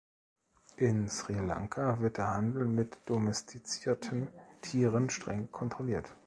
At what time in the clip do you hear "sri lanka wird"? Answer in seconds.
1.09-2.17